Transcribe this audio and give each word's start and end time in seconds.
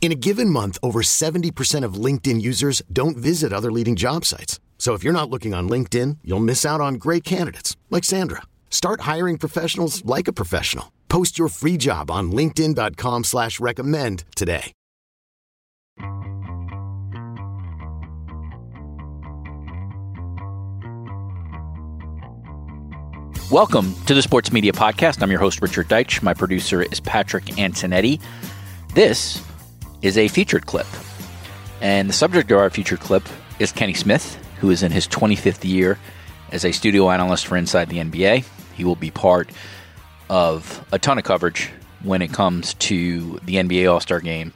In 0.00 0.12
a 0.12 0.14
given 0.14 0.48
month, 0.48 0.78
over 0.82 1.02
70% 1.02 1.84
of 1.84 2.02
LinkedIn 2.04 2.40
users 2.40 2.80
don't 2.90 3.16
visit 3.16 3.52
other 3.52 3.70
leading 3.70 3.94
job 3.94 4.24
sites. 4.24 4.58
So 4.78 4.94
if 4.94 5.04
you're 5.04 5.12
not 5.12 5.28
looking 5.28 5.52
on 5.52 5.68
LinkedIn, 5.68 6.18
you'll 6.24 6.40
miss 6.40 6.64
out 6.64 6.80
on 6.80 6.94
great 6.94 7.24
candidates 7.24 7.76
like 7.90 8.04
Sandra. 8.04 8.42
Start 8.70 9.02
hiring 9.02 9.36
professionals 9.38 10.02
like 10.06 10.28
a 10.28 10.32
professional. 10.32 10.92
Post 11.10 11.38
your 11.38 11.48
free 11.48 11.76
job 11.76 12.10
on 12.10 12.32
LinkedIn.com 12.32 13.24
slash 13.24 13.60
recommend 13.60 14.24
today. 14.34 14.72
Welcome 23.50 23.94
to 24.04 24.14
the 24.14 24.20
Sports 24.20 24.52
Media 24.52 24.72
Podcast. 24.72 25.22
I'm 25.22 25.30
your 25.30 25.40
host, 25.40 25.62
Richard 25.62 25.88
Deitsch. 25.88 26.22
My 26.22 26.34
producer 26.34 26.82
is 26.82 27.00
Patrick 27.00 27.46
Antonetti. 27.46 28.20
This 28.94 29.42
is 30.02 30.16
a 30.16 30.28
featured 30.28 30.66
clip. 30.66 30.86
And 31.80 32.08
the 32.08 32.14
subject 32.14 32.50
of 32.50 32.58
our 32.58 32.70
featured 32.70 33.00
clip 33.00 33.24
is 33.58 33.72
Kenny 33.72 33.94
Smith, 33.94 34.36
who 34.60 34.70
is 34.70 34.82
in 34.82 34.92
his 34.92 35.06
25th 35.08 35.64
year 35.64 35.98
as 36.50 36.64
a 36.64 36.72
studio 36.72 37.10
analyst 37.10 37.46
for 37.46 37.56
Inside 37.56 37.88
the 37.88 37.98
NBA. 37.98 38.44
He 38.74 38.84
will 38.84 38.96
be 38.96 39.10
part 39.10 39.50
of 40.28 40.86
a 40.92 40.98
ton 40.98 41.18
of 41.18 41.24
coverage 41.24 41.70
when 42.02 42.22
it 42.22 42.32
comes 42.32 42.74
to 42.74 43.40
the 43.44 43.56
NBA 43.56 43.90
All 43.92 44.00
Star 44.00 44.20
game 44.20 44.52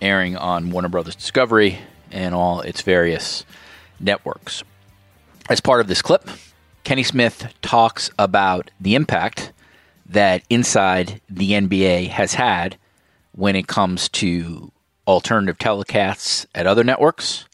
airing 0.00 0.36
on 0.36 0.70
Warner 0.70 0.88
Brothers 0.88 1.16
Discovery 1.16 1.78
and 2.10 2.34
all 2.34 2.60
its 2.60 2.82
various 2.82 3.44
networks. 4.00 4.62
As 5.48 5.60
part 5.60 5.80
of 5.80 5.88
this 5.88 6.02
clip, 6.02 6.28
Kenny 6.84 7.02
Smith 7.02 7.52
talks 7.62 8.10
about 8.18 8.70
the 8.80 8.94
impact 8.94 9.52
that 10.06 10.42
Inside 10.50 11.20
the 11.30 11.52
NBA 11.52 12.08
has 12.08 12.34
had 12.34 12.76
when 13.36 13.56
it 13.56 13.66
comes 13.66 14.08
to 14.08 14.70
alternative 15.08 15.58
telecasts 15.58 16.46
at 16.54 16.68
other 16.68 16.84
networks 16.84 17.46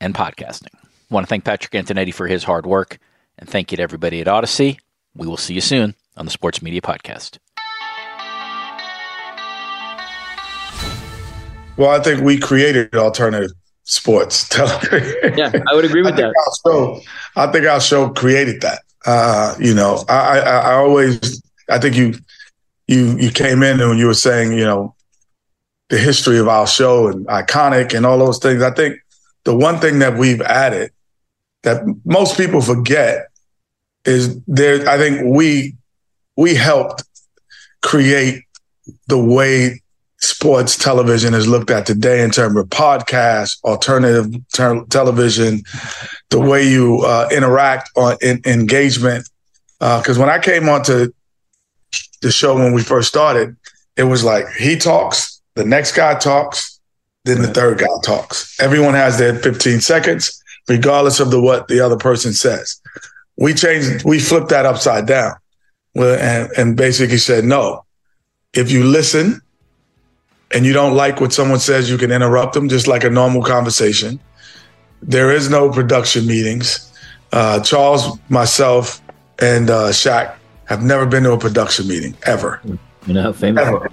and 0.00 0.14
podcasting. 0.14 0.74
I 0.74 1.14
want 1.14 1.26
to 1.26 1.28
thank 1.28 1.44
Patrick 1.44 1.72
Antonetti 1.72 2.14
for 2.14 2.26
his 2.26 2.44
hard 2.44 2.64
work 2.64 2.98
and 3.38 3.48
thank 3.48 3.70
you 3.70 3.76
to 3.76 3.82
everybody 3.82 4.22
at 4.22 4.26
Audacy. 4.26 4.78
We 5.14 5.26
will 5.26 5.36
see 5.36 5.52
you 5.54 5.60
soon 5.60 5.94
on 6.16 6.24
the 6.24 6.30
Sports 6.30 6.62
Media 6.62 6.80
Podcast. 6.80 7.38
Well, 11.76 11.90
I 11.90 12.00
think 12.02 12.22
we 12.22 12.38
created 12.38 12.94
alternative 12.94 13.50
sports 13.84 14.48
television. 14.50 15.36
Yeah, 15.36 15.52
I 15.70 15.74
would 15.74 15.84
agree 15.84 16.02
with 16.02 16.14
I 16.14 16.22
that. 16.22 16.34
Our 16.34 16.72
show, 16.72 17.00
I 17.36 17.46
think 17.48 17.66
our 17.66 17.80
show 17.80 18.08
created 18.10 18.62
that. 18.62 18.80
Uh, 19.04 19.54
you 19.58 19.74
know, 19.74 20.04
I, 20.08 20.40
I, 20.40 20.58
I 20.58 20.72
always, 20.74 21.42
I 21.68 21.78
think 21.78 21.96
you, 21.96 22.14
you, 22.90 23.16
you 23.18 23.30
came 23.30 23.62
in 23.62 23.80
and 23.80 23.98
you 24.00 24.06
were 24.06 24.14
saying, 24.14 24.52
you 24.52 24.64
know, 24.64 24.96
the 25.90 25.98
history 25.98 26.38
of 26.38 26.48
our 26.48 26.66
show 26.66 27.06
and 27.06 27.24
iconic 27.28 27.94
and 27.94 28.04
all 28.04 28.18
those 28.18 28.40
things. 28.40 28.62
I 28.62 28.72
think 28.72 28.96
the 29.44 29.54
one 29.54 29.78
thing 29.78 30.00
that 30.00 30.18
we've 30.18 30.40
added 30.42 30.90
that 31.62 31.84
most 32.04 32.36
people 32.36 32.60
forget 32.60 33.28
is 34.04 34.40
there. 34.46 34.88
I 34.88 34.98
think 34.98 35.22
we 35.24 35.76
we 36.36 36.56
helped 36.56 37.04
create 37.82 38.42
the 39.06 39.18
way 39.18 39.80
sports 40.18 40.76
television 40.76 41.32
is 41.32 41.46
looked 41.46 41.70
at 41.70 41.86
today 41.86 42.24
in 42.24 42.30
terms 42.30 42.56
of 42.56 42.66
podcasts, 42.70 43.62
alternative 43.62 44.34
ter- 44.52 44.84
television, 44.86 45.62
the 46.30 46.40
way 46.40 46.68
you 46.68 47.02
uh, 47.02 47.28
interact 47.30 47.90
on 47.94 48.16
in, 48.20 48.40
engagement. 48.46 49.28
Because 49.78 50.18
when 50.18 50.28
I 50.28 50.40
came 50.40 50.68
onto 50.68 51.12
the 52.20 52.30
show 52.30 52.54
when 52.54 52.72
we 52.72 52.82
first 52.82 53.08
started, 53.08 53.56
it 53.96 54.04
was 54.04 54.24
like 54.24 54.46
he 54.58 54.76
talks, 54.76 55.40
the 55.54 55.64
next 55.64 55.92
guy 55.92 56.18
talks, 56.18 56.80
then 57.24 57.42
the 57.42 57.48
third 57.48 57.78
guy 57.78 57.86
talks. 58.02 58.58
Everyone 58.60 58.94
has 58.94 59.18
their 59.18 59.38
15 59.38 59.80
seconds, 59.80 60.42
regardless 60.68 61.20
of 61.20 61.30
the 61.30 61.40
what 61.40 61.68
the 61.68 61.80
other 61.80 61.96
person 61.96 62.32
says. 62.32 62.80
We 63.36 63.54
changed, 63.54 64.04
we 64.04 64.18
flipped 64.18 64.48
that 64.50 64.66
upside 64.66 65.06
down, 65.06 65.34
and, 65.94 66.50
and 66.56 66.76
basically 66.76 67.18
said, 67.18 67.44
no, 67.44 67.84
if 68.52 68.70
you 68.70 68.84
listen 68.84 69.40
and 70.52 70.64
you 70.64 70.72
don't 70.72 70.94
like 70.94 71.20
what 71.20 71.32
someone 71.32 71.60
says, 71.60 71.90
you 71.90 71.98
can 71.98 72.10
interrupt 72.10 72.54
them 72.54 72.68
just 72.68 72.86
like 72.86 73.04
a 73.04 73.10
normal 73.10 73.42
conversation. 73.42 74.20
There 75.02 75.30
is 75.30 75.48
no 75.48 75.70
production 75.70 76.26
meetings. 76.26 76.92
Uh, 77.32 77.60
Charles, 77.60 78.18
myself, 78.28 79.00
and 79.38 79.70
uh, 79.70 79.90
Shaq 79.90 80.36
have 80.70 80.84
never 80.84 81.04
been 81.04 81.24
to 81.24 81.32
a 81.32 81.38
production 81.38 81.88
meeting 81.88 82.16
ever. 82.22 82.60
You 83.06 83.12
know 83.12 83.22
how 83.22 83.32
famous. 83.32 83.66
Ever. 83.66 83.90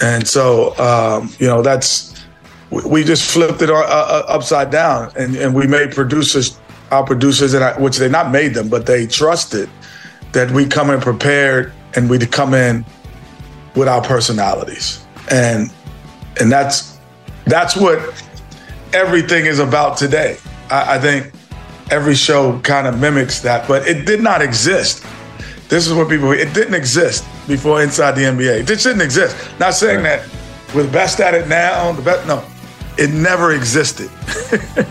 And 0.00 0.26
so, 0.26 0.78
um, 0.78 1.30
you 1.40 1.48
know, 1.48 1.62
that's 1.62 2.24
we, 2.70 2.82
we 2.84 3.04
just 3.04 3.28
flipped 3.28 3.60
it 3.60 3.70
on, 3.70 3.84
uh, 3.84 3.88
uh, 3.88 4.24
upside 4.28 4.70
down, 4.70 5.12
and, 5.18 5.34
and 5.34 5.52
we 5.52 5.66
made 5.66 5.90
producers, 5.90 6.58
our 6.92 7.04
producers, 7.04 7.54
and 7.54 7.64
I, 7.64 7.78
which 7.78 7.96
they 7.96 8.08
not 8.08 8.30
made 8.30 8.54
them, 8.54 8.68
but 8.68 8.86
they 8.86 9.06
trusted 9.06 9.68
that 10.32 10.48
we 10.52 10.64
come 10.64 10.90
in 10.90 11.00
prepared 11.00 11.72
and 11.96 12.08
we 12.08 12.18
come 12.18 12.54
in 12.54 12.84
with 13.74 13.88
our 13.88 14.00
personalities, 14.00 15.04
and 15.28 15.72
and 16.40 16.52
that's 16.52 16.98
that's 17.46 17.76
what 17.76 17.98
everything 18.92 19.46
is 19.46 19.58
about 19.58 19.96
today. 19.96 20.36
I, 20.70 20.94
I 20.94 20.98
think 21.00 21.32
every 21.90 22.14
show 22.14 22.60
kind 22.60 22.86
of 22.86 23.00
mimics 23.00 23.40
that, 23.40 23.66
but 23.66 23.88
it 23.88 24.06
did 24.06 24.22
not 24.22 24.40
exist. 24.40 25.04
This 25.70 25.86
is 25.86 25.94
what 25.94 26.08
people, 26.08 26.32
it 26.32 26.52
didn't 26.52 26.74
exist 26.74 27.24
before 27.46 27.80
Inside 27.80 28.16
the 28.16 28.22
NBA. 28.22 28.62
It 28.62 28.66
just 28.66 28.82
didn't 28.82 29.02
exist. 29.02 29.36
Not 29.60 29.72
saying 29.72 30.02
that 30.02 30.28
we're 30.74 30.82
the 30.82 30.90
best 30.90 31.20
at 31.20 31.32
it 31.32 31.46
now, 31.46 31.92
the 31.92 32.02
best, 32.02 32.26
no, 32.26 32.44
it 32.98 33.10
never 33.10 33.52
existed. 33.52 34.10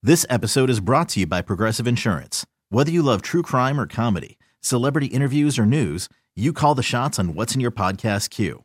This 0.00 0.24
episode 0.30 0.70
is 0.70 0.80
brought 0.80 1.10
to 1.10 1.20
you 1.20 1.26
by 1.26 1.42
Progressive 1.42 1.86
Insurance. 1.86 2.46
Whether 2.70 2.90
you 2.90 3.02
love 3.02 3.20
true 3.20 3.42
crime 3.42 3.78
or 3.78 3.86
comedy, 3.86 4.38
celebrity 4.62 5.08
interviews 5.08 5.58
or 5.58 5.66
news, 5.66 6.08
you 6.34 6.54
call 6.54 6.74
the 6.74 6.82
shots 6.82 7.18
on 7.18 7.34
what's 7.34 7.54
in 7.54 7.60
your 7.60 7.72
podcast 7.72 8.30
queue. 8.30 8.64